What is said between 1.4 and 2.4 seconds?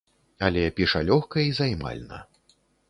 і займальна.